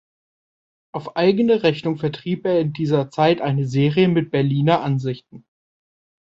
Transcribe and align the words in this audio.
Auf 0.95 1.15
eigene 1.15 1.61
Rechnung 1.61 1.97
vertrieb 1.99 2.47
er 2.47 2.59
in 2.59 2.73
dieser 2.73 3.11
Zeit 3.11 3.39
eine 3.39 3.67
Serie 3.67 4.07
mit 4.07 4.31
Berliner 4.31 4.81
Ansichten. 4.81 5.45